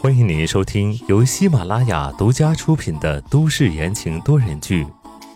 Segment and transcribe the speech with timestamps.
[0.00, 4.84] 欢迎您收听由喜马拉雅独家出品的都市言情多人剧《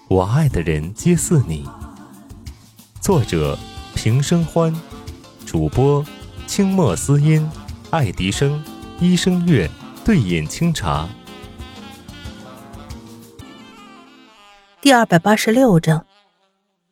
[0.08, 1.64] 我爱的人皆似你》，
[3.00, 3.56] 作者
[3.94, 4.74] 平生欢，
[5.46, 6.04] 主播
[6.48, 7.48] 清墨思音、
[7.90, 8.60] 爱迪生、
[8.98, 9.70] 一生月、
[10.04, 11.08] 对饮清茶。
[14.80, 16.04] 第二百八十六章，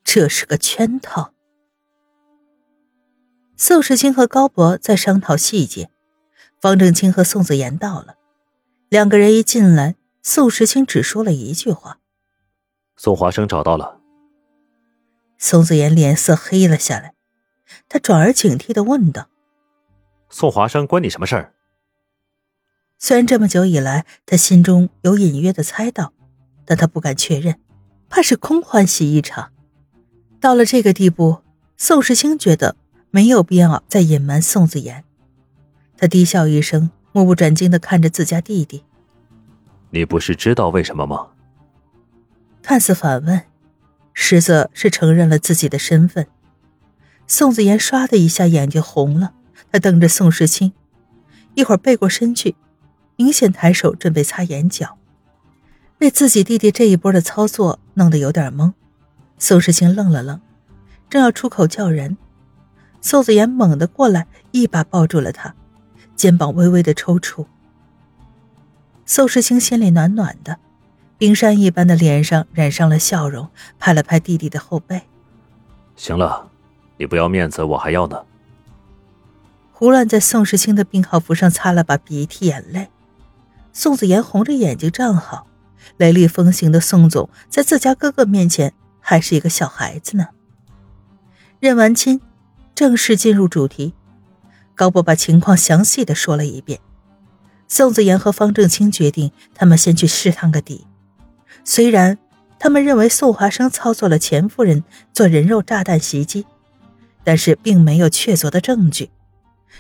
[0.05, 1.33] 这是个圈套。
[3.57, 5.89] 宋世清和高博在商讨细节，
[6.67, 8.17] 方正清和宋子言到了。
[8.89, 12.01] 两个人一进来，宋时清只说了一句话
[12.99, 14.01] ：“宋华生找到了。”
[15.39, 17.15] 宋子言脸色黑了下来，
[17.89, 19.29] 他转而警惕的问道
[20.29, 21.55] ：“宋华生关你什么事儿？”
[22.99, 26.13] 虽然这么久以来，他心中有隐约的猜到，
[26.65, 27.61] 但他不敢确认，
[28.09, 29.53] 怕是空欢喜一场。
[30.41, 31.43] 到了这个地步，
[31.77, 32.75] 宋时清觉得。
[33.13, 35.03] 没有必要再隐瞒宋子言，
[35.99, 38.85] 他低笑一声，目不转睛的看着自家弟弟。
[39.91, 41.29] 你不是知道为什么吗？
[42.63, 43.43] 看似反问，
[44.13, 46.27] 实则是承认了自己的身份。
[47.27, 49.33] 宋子言唰的一下眼睛红了，
[49.73, 50.73] 他瞪着宋时清，
[51.55, 52.57] 一会儿背过身去，
[53.17, 54.99] 明显抬手准备擦眼角，
[55.97, 58.73] 被自己弟弟这一波的操作弄得有点懵。
[59.39, 60.41] 宋时清愣了愣，
[61.09, 62.17] 正要出口叫人。
[63.01, 65.55] 宋子言猛地过来，一把抱住了他，
[66.17, 67.47] 肩膀微微的抽搐。
[69.05, 70.59] 宋时清心里暖暖的，
[71.19, 75.03] 冰山一般的脸上染上了笑容，拍了拍弟弟的后背
[75.95, 76.51] ：“行了，
[76.97, 78.25] 你不要面子，我还要呢。”
[79.71, 82.89] 胡乱在宋时清的病号服上擦了把鼻涕眼泪。
[83.73, 85.47] 宋子妍红着眼睛站好，
[85.99, 90.29] 雷厉风行的宋总在自家哥哥面前还是一个小孩子呢。
[91.61, 92.21] 认完亲。
[92.75, 93.95] 正式进入主题，
[94.77, 96.79] 高博把情况详细的说了一遍。
[97.67, 100.87] 宋子言和方正清决定，他们先去试探个底。
[101.65, 102.17] 虽然
[102.61, 106.47] 他们认为宋华生操作了钱夫人做人肉炸弹袭击，
[107.25, 109.11] 但是并没有确凿的证据。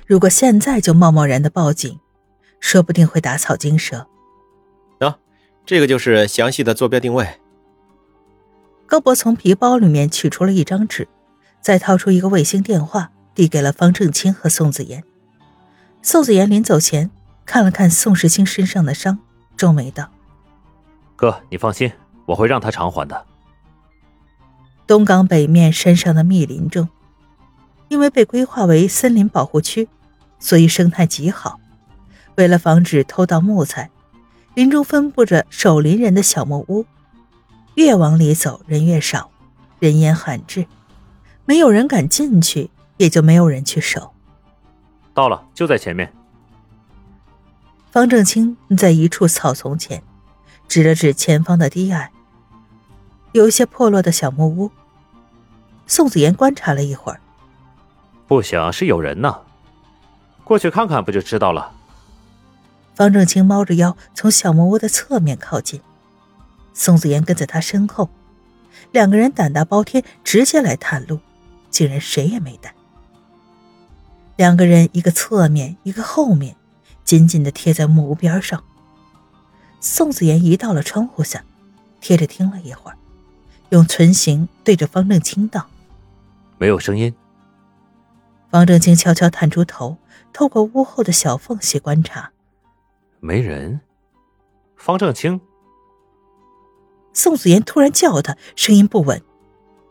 [0.04, 2.00] 如果现在就贸贸然的报警，
[2.58, 4.08] 说不定会打草惊蛇。
[4.98, 5.14] 喏，
[5.64, 7.28] 这个就是详细的坐标定位。
[8.86, 11.06] 高博从皮包里面取出了一张纸。
[11.62, 15.04] 再掏出一个卫星电话，递给了方正清和宋子妍。
[16.02, 17.10] 宋子妍临走前
[17.44, 19.18] 看了看宋时清身上的伤，
[19.56, 20.08] 皱眉道
[21.14, 21.92] ：“哥，你放心，
[22.24, 23.24] 我会让他偿还的。”
[24.88, 26.88] 东港北面山上的密林中，
[27.88, 29.88] 因为被规划为森林保护区，
[30.38, 31.60] 所以生态极好。
[32.36, 33.90] 为了防止偷盗木材，
[34.54, 36.86] 林中分布着守林人的小木屋，
[37.74, 39.30] 越往里走人越少，
[39.78, 40.66] 人烟罕至。
[41.44, 44.12] 没有人敢进去，也就没有人去守。
[45.14, 46.12] 到了，就在前面。
[47.90, 50.02] 方正清在一处草丛前，
[50.68, 52.12] 指了指前方的低矮，
[53.32, 54.70] 有一些破落的小木屋。
[55.86, 57.20] 宋子言观察了一会儿，
[58.26, 59.42] 不想是有人呢，
[60.44, 61.72] 过去看看不就知道了。
[62.94, 65.80] 方正清猫着腰从小木屋的侧面靠近，
[66.74, 68.10] 宋子言跟在他身后，
[68.90, 71.20] 两个人胆大包天，直接来探路。
[71.68, 72.74] 竟然谁也没带。
[74.36, 76.54] 两个人，一个侧面，一个后面，
[77.04, 78.62] 紧紧的贴在木屋边上。
[79.80, 81.44] 宋子言移到了窗户下，
[82.00, 82.98] 贴着听了一会儿，
[83.70, 85.66] 用唇形对着方正清道
[86.58, 87.14] ：“没有声音。”
[88.50, 89.96] 方正清悄悄探出头，
[90.32, 92.30] 透过屋后的小缝隙观察，
[93.20, 93.80] 没人。
[94.76, 95.40] 方正清。
[97.14, 99.22] 宋子言突然叫他，声音不稳。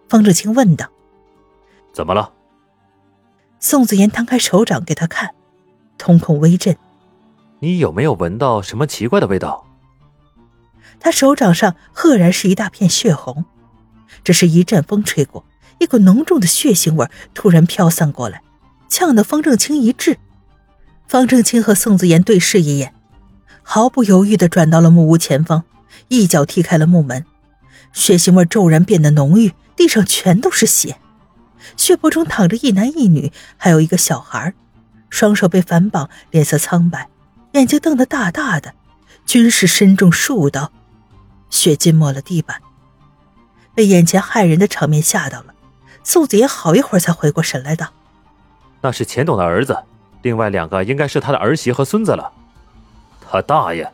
[0.08, 0.88] 方正清问道。
[1.92, 2.32] 怎么了？
[3.60, 5.34] 宋子言摊开手掌给他看，
[5.98, 6.76] 瞳孔微震。
[7.60, 9.66] 你有没有闻到什么奇怪的味道？
[11.00, 13.46] 他手掌上赫然是一大片血红。
[14.24, 15.46] 只是一阵风吹过，
[15.80, 18.42] 一股浓重的血腥味突然飘散过来，
[18.88, 20.18] 呛得方正清一滞。
[21.08, 22.94] 方正清和宋子言对视一眼，
[23.62, 25.64] 毫不犹豫地转到了木屋前方，
[26.08, 27.26] 一脚踢开了木门。
[27.94, 30.98] 血腥味骤然变得浓郁，地上全都是血。
[31.78, 34.54] 血泊中躺着一男一女，还有一个小孩，
[35.10, 37.10] 双手被反绑，脸色苍白，
[37.54, 38.74] 眼睛瞪得大大的，
[39.26, 40.72] 均是身中数刀，
[41.50, 42.62] 血浸没了地板。
[43.74, 45.54] 被眼前骇人的场面吓到了，
[46.04, 47.92] 宋子也好一会儿才回过神来，道
[48.82, 49.84] ：“那是钱董的儿子，
[50.22, 52.32] 另外两个应该是他的儿媳和孙子了。”
[53.28, 53.92] 他大爷！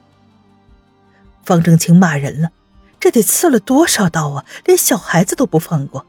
[1.43, 2.51] 方正清骂人了，
[2.99, 4.45] 这得刺了多少刀啊！
[4.65, 6.05] 连小孩子都不放过。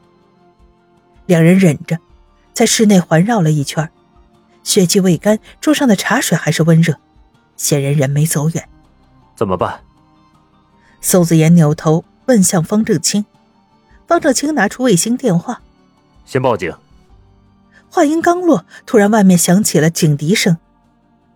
[1.27, 1.99] 两人忍着，
[2.53, 3.91] 在室内环绕了一圈，
[4.63, 6.97] 血迹未干，桌上的茶水还是温热，
[7.57, 8.69] 显然人没走远。
[9.35, 9.81] 怎么办？
[11.01, 13.25] 宋子言扭头问向方正清，
[14.07, 15.63] 方正清拿出卫星电话，
[16.25, 16.73] 先报警。
[17.91, 20.57] 话音刚落，突然外面响起了警笛声。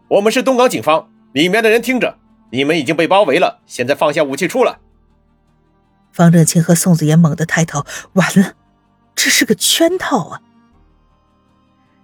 [0.09, 2.17] 我们是东港警方，里面的人听着，
[2.51, 4.79] 你们已经被包围了，现在放下武器出来。
[6.13, 7.85] 方正清和宋子言猛地抬头，
[8.15, 8.55] 完了，
[9.27, 10.41] 这是个圈套啊！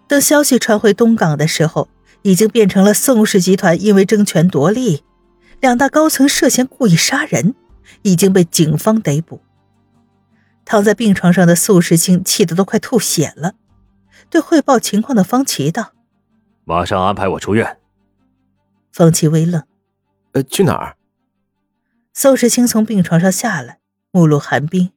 [0.09, 1.89] 等消息传回东港的时候，
[2.23, 5.05] 已经变成了宋氏集团因为争权夺利，
[5.61, 7.55] 两大高层涉嫌故意杀人，
[8.03, 9.41] 已经被警方逮捕。
[10.65, 13.55] 躺在病床上的宋时清气得都快吐血了，
[14.29, 15.93] 对汇报情况的方琦道
[16.67, 17.79] ：“马上安排我出院。”
[18.91, 19.63] 方琦微愣
[20.35, 20.97] ：“呃，去哪儿？”
[22.13, 23.79] 宋时清从病床上下来，
[24.11, 24.91] 目露寒冰：“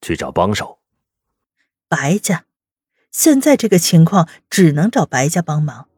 [0.00, 0.78] 去找帮手。”
[1.90, 2.44] 白家。
[3.10, 5.88] 现在这个情况只能找白家帮忙。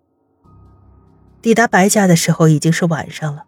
[1.43, 3.45] 抵达白家的时候已经是晚上了，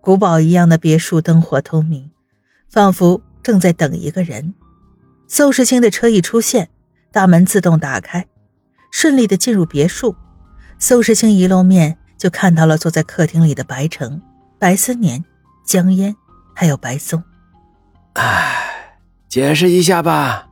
[0.00, 2.10] 古堡一样的别墅灯火通明，
[2.70, 4.54] 仿佛正在等一个人。
[5.28, 6.70] 宋时清的车一出现，
[7.12, 8.26] 大门自动打开，
[8.90, 10.16] 顺利的进入别墅。
[10.78, 14.22] 宋时清一露面就看到了坐在客厅里的白城、
[14.58, 15.22] 白思年、
[15.66, 16.16] 江烟，
[16.54, 17.22] 还有白松。
[18.14, 20.45] 唉，解释一下吧。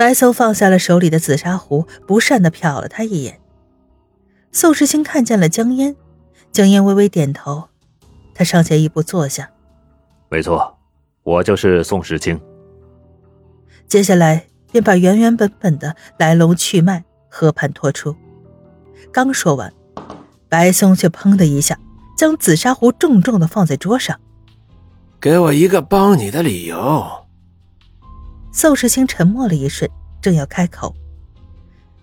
[0.00, 3.38] 白松放下了手里的紫砂壶，不善的瞟了他一眼。
[4.50, 5.94] 宋时清看见了江烟，
[6.50, 7.68] 江烟微微点头，
[8.34, 9.50] 他上前一步坐下。
[10.30, 10.78] 没错，
[11.22, 12.40] 我就是宋时清。
[13.88, 18.16] 接下来便把原原本本的来龙去脉和盘托出。
[19.12, 19.70] 刚说完，
[20.48, 21.78] 白松却砰的一下
[22.16, 24.18] 将紫砂壶重重的放在桌上。
[25.20, 27.19] 给我一个帮你的理由。
[28.52, 29.88] 宋世清沉默了一瞬，
[30.20, 30.94] 正要开口，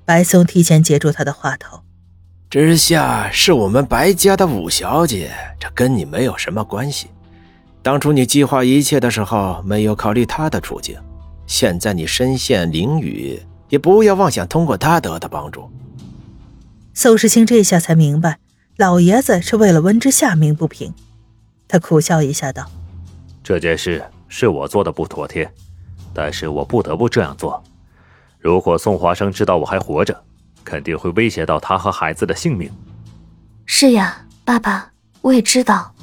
[0.05, 1.81] 白松提前截住他的话头
[2.49, 5.29] ：“之夏是我们白家的五小姐，
[5.59, 7.07] 这跟你没有什么关系。
[7.83, 10.97] 当初你计划一切的时候，没有考虑她的处境。
[11.45, 15.69] 现在你身陷囹圄，也不要妄想通过她得到帮助。”
[16.95, 18.39] 宋世清这下才明白，
[18.77, 20.93] 老爷子是为了温之夏鸣不平。
[21.67, 22.71] 他苦笑一下道
[23.43, 25.51] ：“这件事是我做的不妥帖。”
[26.17, 27.63] 但是我不得不这样做。
[28.39, 30.19] 如果宋华生知道我还活着，
[30.63, 32.71] 肯定会威胁到他和孩子的性命。
[33.67, 34.89] 是呀，爸爸，
[35.21, 35.93] 我也知道。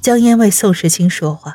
[0.00, 1.54] 江烟为宋时清说话。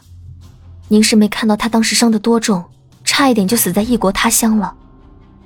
[0.88, 2.64] 您是没看到他当时伤得多重，
[3.04, 4.74] 差一点就死在异国他乡了。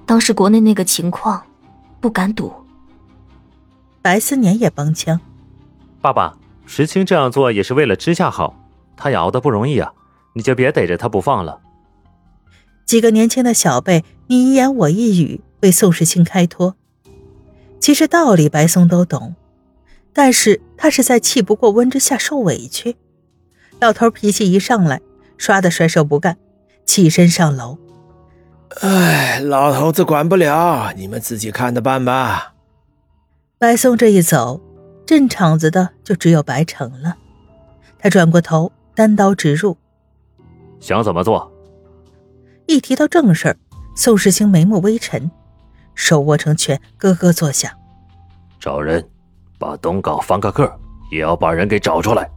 [0.06, 1.42] 当时国内那个情况，
[2.00, 2.54] 不敢赌。
[4.04, 5.19] 白思年也帮腔
[6.00, 6.38] ：“爸爸，
[6.68, 8.56] 时清这样做也是为了之夏好，
[8.95, 9.92] 他也熬得不容易啊，
[10.33, 11.60] 你就别逮着他不放了。”
[12.86, 16.75] 几个年轻的小辈，你一言我一语为宋时清开脱。
[17.80, 19.36] 其实道理白松都懂，
[20.13, 22.95] 但是他是在气不过温之夏受委屈。
[23.80, 25.01] 老头脾气一上来，
[25.38, 26.38] 唰的甩手不干，
[26.86, 27.78] 起身上楼。
[28.81, 32.54] 哎，老头子管不了，你们自己看着办吧。
[33.57, 34.62] 白松这一走，
[35.06, 37.18] 镇场子的就只有白成了。
[38.00, 39.78] 他转过头，单刀直入
[40.80, 41.50] ：“想怎么做？”
[42.71, 43.57] 一提到正事儿，
[43.95, 45.29] 宋世清眉目微沉，
[45.94, 47.69] 手握成拳，咯咯作响。
[48.62, 49.06] 找人，
[49.59, 50.80] 把东港翻个个，
[51.11, 52.31] 也要把人给找出来。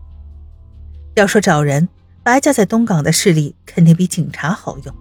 [1.14, 1.88] 要说找人，
[2.25, 4.95] 白家在东港的势力肯定比警察好用。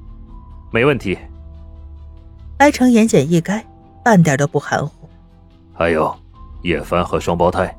[0.72, 1.18] 没问题。
[2.56, 3.64] 白城言简意赅，
[4.04, 5.10] 半点都不含糊。
[5.74, 6.16] 还有
[6.62, 7.76] 叶帆和双胞胎。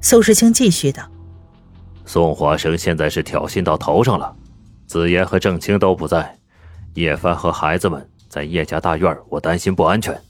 [0.00, 1.02] 宋世清继续道
[2.06, 4.34] ：“宋华生现在是挑衅到头上了。”
[4.86, 6.38] 紫言和郑清都不在，
[6.94, 10.20] 叶帆和孩子们在叶家大院，我担心不安全。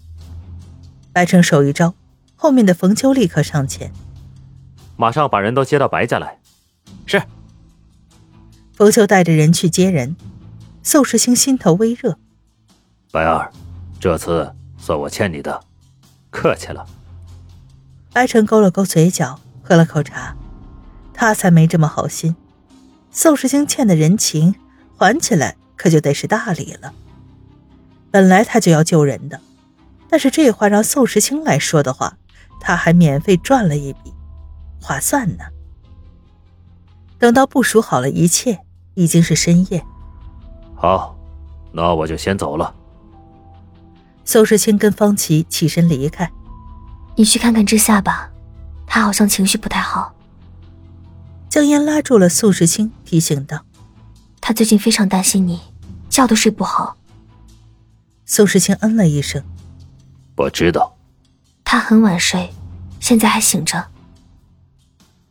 [1.13, 1.95] 白城手一招，
[2.35, 3.93] 后面的冯秋立刻上前，
[4.97, 6.39] 马上把人都接到白家来。
[7.05, 7.23] 是。
[8.75, 10.17] 冯秋带着人去接人，
[10.83, 12.19] 宋时清心头微热。
[13.11, 13.51] 白二，
[13.99, 15.61] 这次算我欠你的，
[16.31, 16.87] 客气了。
[18.13, 20.35] 白城勾了勾嘴角，喝了口茶，
[21.15, 22.37] 他才没这么好心。
[23.17, 24.55] 宋时清欠的人情
[24.99, 26.93] 还起来，可就得是大礼了。
[28.11, 29.41] 本来他就要救人的，
[30.11, 32.19] 但是这话让宋时清来说的话，
[32.61, 34.13] 他还免费赚了一笔，
[34.83, 35.45] 划算呢。
[37.19, 38.61] 等到部署好了一切，
[38.93, 39.83] 已经是深夜。
[40.75, 41.17] 好，
[41.73, 42.75] 那我就先走了。
[44.27, 46.31] 宋时清跟方琦起身离开。
[47.15, 48.31] 你去看看之夏吧，
[48.87, 50.15] 他好像情绪不太好。
[51.57, 53.65] 江烟拉住了宋时清，提醒道
[54.43, 55.59] ：“他最近非常担心你，
[56.11, 56.99] 觉都睡不好。”
[58.27, 59.43] 宋时清嗯了一声
[60.37, 60.99] ：“我知道。
[61.65, 62.53] 他很晚睡，
[63.01, 63.87] 现在还醒着。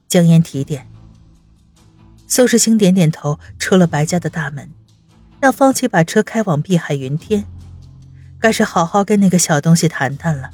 [0.08, 0.88] 江烟提点。
[2.26, 4.72] 宋世清点点头，出了白家的大门，
[5.40, 7.46] 让方琦把车开往碧海云天。
[8.40, 10.50] 该是好好跟那个小东西谈谈了。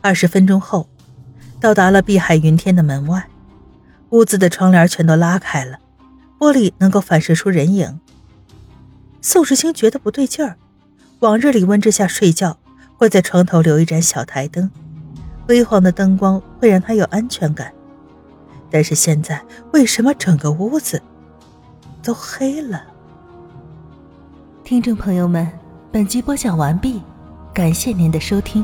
[0.00, 0.88] 二十分钟后，
[1.58, 3.28] 到达了碧海云天的门外，
[4.12, 5.78] 屋子的窗帘全都拉开了，
[6.38, 7.98] 玻璃能够反射出人影。
[9.22, 10.56] 宋时清觉得不对劲儿，
[11.20, 12.58] 往日里温之下睡觉
[12.98, 14.70] 会在床头留一盏小台灯，
[15.48, 17.72] 微黄的灯光会让他有安全感。
[18.70, 19.42] 但是现在
[19.72, 21.00] 为什么整个屋子
[22.02, 22.84] 都黑了？
[24.62, 25.50] 听众朋友们，
[25.90, 27.00] 本集播讲完毕，
[27.54, 28.62] 感谢您的收听。